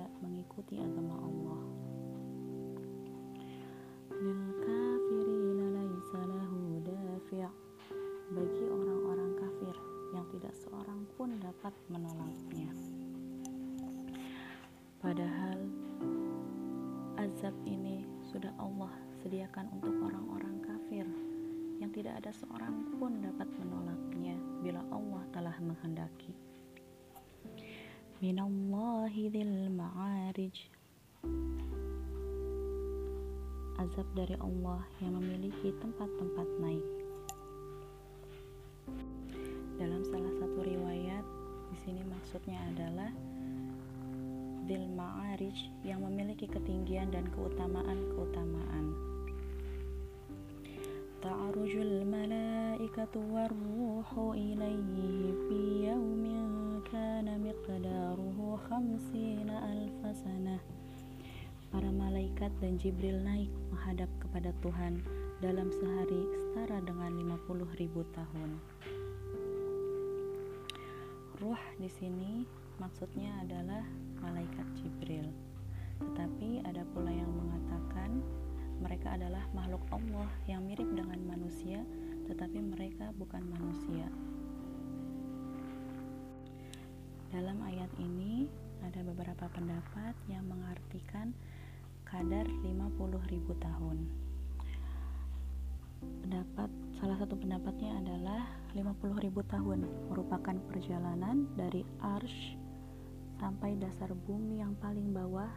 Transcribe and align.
tidak 0.00 0.16
mengikuti 0.24 0.80
agama 0.80 1.12
Allah 1.12 1.60
bagi 8.32 8.64
orang-orang 8.64 9.32
kafir 9.36 9.76
yang 10.16 10.24
tidak 10.32 10.56
seorang 10.56 11.04
pun 11.20 11.36
dapat 11.36 11.76
menolaknya. 11.92 12.72
padahal 15.04 15.68
azab 17.20 17.52
ini 17.68 18.08
sudah 18.32 18.56
Allah 18.56 18.96
sediakan 19.20 19.68
untuk 19.76 19.92
orang-orang 20.00 20.64
kafir 20.64 21.04
yang 21.76 21.92
tidak 21.92 22.24
ada 22.24 22.32
seorang 22.32 22.88
pun 22.96 23.20
dapat 23.20 23.52
menolaknya 23.60 24.40
bila 24.64 24.80
Allah 24.88 25.28
telah 25.36 25.56
menghendaki. 25.60 26.49
Minallahi 28.20 29.32
dzil 29.32 29.72
ma'arij 29.72 30.52
Azab 33.80 34.04
dari 34.12 34.36
Allah 34.36 34.84
yang 35.00 35.16
memiliki 35.16 35.72
tempat-tempat 35.80 36.44
naik. 36.60 36.84
Dalam 39.80 40.04
salah 40.04 40.36
satu 40.36 40.60
riwayat, 40.60 41.24
di 41.72 41.76
sini 41.80 42.04
maksudnya 42.04 42.60
adalah 42.68 43.08
Dil 44.68 44.84
Ma'arij 44.92 45.56
yang 45.88 46.04
memiliki 46.04 46.44
ketinggian 46.44 47.08
dan 47.08 47.24
keutamaan-keutamaan. 47.32 48.92
Ta'arujul 51.24 52.04
malaikatu 52.04 53.16
warruhu 53.32 54.36
ilaihi 54.36 55.32
fi 55.48 55.58
yawmin 55.88 56.59
malaikat 62.50 62.66
dan 62.66 62.82
Jibril 62.82 63.18
naik 63.22 63.50
menghadap 63.70 64.10
kepada 64.18 64.50
Tuhan 64.58 65.06
dalam 65.38 65.70
sehari 65.70 66.22
setara 66.34 66.82
dengan 66.82 67.14
50 67.14 67.78
ribu 67.78 68.02
tahun. 68.10 68.50
Ruh 71.38 71.62
di 71.78 71.86
sini 71.86 72.42
maksudnya 72.82 73.30
adalah 73.46 73.86
malaikat 74.18 74.66
Jibril. 74.82 75.30
Tetapi 76.02 76.66
ada 76.66 76.82
pula 76.90 77.14
yang 77.14 77.30
mengatakan 77.30 78.18
mereka 78.82 79.14
adalah 79.14 79.46
makhluk 79.54 79.86
Allah 79.94 80.26
yang 80.50 80.66
mirip 80.66 80.90
dengan 80.90 81.22
manusia, 81.22 81.86
tetapi 82.26 82.58
mereka 82.66 83.14
bukan 83.14 83.46
manusia. 83.46 84.10
Dalam 87.30 87.62
ayat 87.62 87.94
ini 88.02 88.50
ada 88.82 89.06
beberapa 89.06 89.46
pendapat 89.54 90.18
yang 90.26 90.42
mengartikan 90.50 91.30
kadar 92.10 92.46
50 92.66 93.30
ribu 93.30 93.54
tahun. 93.62 93.98
Pendapat 96.26 96.70
salah 96.98 97.16
satu 97.22 97.38
pendapatnya 97.38 97.96
adalah 98.02 98.42
50 98.74 99.24
ribu 99.24 99.40
tahun 99.46 99.86
merupakan 100.10 100.56
perjalanan 100.66 101.46
dari 101.54 101.86
Arsh 102.02 102.58
sampai 103.38 103.78
dasar 103.78 104.12
bumi 104.26 104.60
yang 104.60 104.74
paling 104.82 105.14
bawah 105.14 105.48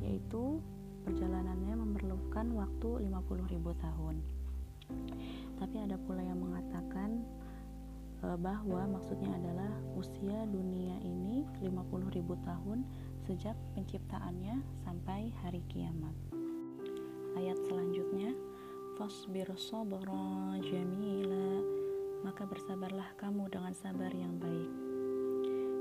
yaitu 0.00 0.62
perjalanannya 1.04 1.76
memerlukan 1.76 2.46
waktu 2.56 3.06
50.000 3.12 3.84
tahun 3.84 4.16
tapi 5.60 5.76
ada 5.84 5.96
pula 6.00 6.24
yang 6.24 6.40
mengatakan 6.40 7.22
e, 8.24 8.26
bahwa 8.40 8.98
maksudnya 8.98 9.30
adalah 9.36 9.70
usia 10.00 10.48
dunia 10.48 10.96
ini 11.04 11.44
50.000 11.60 12.24
tahun 12.48 12.78
sejak 13.24 13.56
penciptaannya 13.72 14.60
sampai 14.84 15.32
hari 15.40 15.64
kiamat. 15.72 16.12
Ayat 17.40 17.56
selanjutnya 17.64 18.36
fasbir 19.00 19.48
sabra 19.56 20.60
jamila. 20.60 21.64
Maka 22.20 22.44
bersabarlah 22.44 23.16
kamu 23.16 23.48
dengan 23.48 23.72
sabar 23.72 24.12
yang 24.12 24.36
baik. 24.36 24.72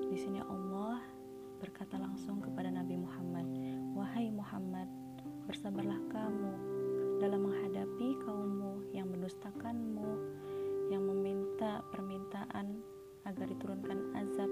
Di 0.08 0.18
sini 0.20 0.40
Allah 0.40 1.04
berkata 1.59 2.00
langsung 2.00 2.40
kepada 2.40 2.72
Nabi 2.72 3.00
Muhammad, 3.00 3.48
"Wahai 3.96 4.31
Muhammad, 4.31 4.88
bersabarlah 5.48 6.00
kamu 6.12 6.52
dalam 7.20 7.44
menghadapi 7.44 8.24
kaummu 8.24 8.92
yang 8.96 9.12
mendustakanmu, 9.12 10.12
yang 10.92 11.04
meminta 11.08 11.84
permintaan 11.92 12.80
agar 13.24 13.46
diturunkan 13.48 14.16
azab 14.16 14.52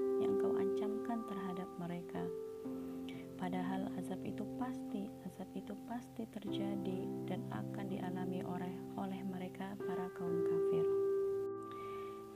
azab 4.11 4.27
itu 4.27 4.44
pasti, 4.59 5.07
azab 5.23 5.47
itu 5.55 5.72
pasti 5.88 6.27
terjadi 6.35 7.07
dan 7.31 7.47
akan 7.47 7.88
dialami 7.88 8.44
oleh 8.44 8.75
oleh 8.99 9.23
mereka 9.23 9.72
para 9.88 10.11
kaum 10.19 10.35
kafir. 10.51 10.83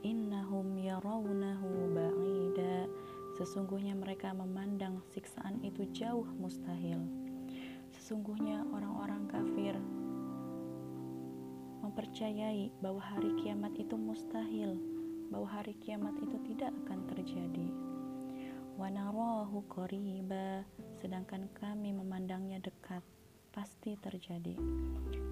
Innahum 0.00 0.72
yarawnahu 0.80 1.92
ba'ida 1.92 2.88
Sesungguhnya 3.36 3.92
mereka 3.92 4.32
memandang 4.32 5.04
siksaan 5.12 5.60
itu 5.60 5.84
jauh 5.92 6.24
mustahil. 6.40 7.04
Sesungguhnya 7.92 8.64
orang-orang 8.72 9.28
kafir 9.28 9.76
mempercayai 11.84 12.72
bahwa 12.80 13.04
hari 13.04 13.36
kiamat 13.44 13.76
itu 13.76 14.00
mustahil, 14.00 14.80
bahwa 15.28 15.44
hari 15.44 15.76
kiamat 15.84 16.16
itu 16.24 16.40
tidak 16.48 16.72
akan 16.88 17.04
terjadi. 17.12 17.68
Wanarahu 18.80 19.64
qariba, 19.72 20.64
sedangkan 21.06 21.46
kami 21.54 21.94
memandangnya 21.94 22.58
dekat, 22.58 22.98
pasti 23.54 23.94
terjadi. 24.02 24.58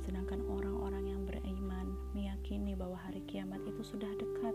Sedangkan 0.07 0.47
orang-orang 0.47 1.11
yang 1.11 1.27
beriman 1.27 1.99
meyakini 2.15 2.79
bahwa 2.79 2.95
hari 2.95 3.27
kiamat 3.27 3.59
itu 3.67 3.83
sudah 3.83 4.07
dekat, 4.15 4.55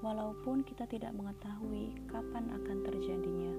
walaupun 0.00 0.64
kita 0.64 0.88
tidak 0.88 1.12
mengetahui 1.12 2.00
kapan 2.08 2.48
akan 2.48 2.80
terjadinya, 2.80 3.52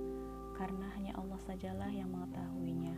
karena 0.58 0.90
hanya 0.98 1.14
Allah 1.14 1.38
sajalah 1.46 1.94
yang 1.94 2.10
mengetahuinya. 2.10 2.98